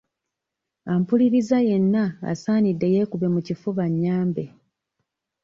Ampuliriza 0.93 1.57
yenna 1.67 2.03
asaanidde 2.31 2.87
yeekube 2.93 3.27
mu 3.35 3.41
kifuba 3.47 3.81
annyambe. 3.87 4.45